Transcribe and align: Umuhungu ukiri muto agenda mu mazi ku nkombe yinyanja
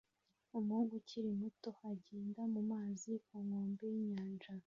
Umuhungu 0.57 0.91
ukiri 0.99 1.29
muto 1.41 1.69
agenda 1.91 2.41
mu 2.53 2.61
mazi 2.71 3.11
ku 3.25 3.35
nkombe 3.45 3.85
yinyanja 3.95 4.51